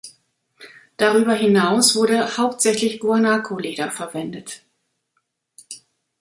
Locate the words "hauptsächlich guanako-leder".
2.35-3.91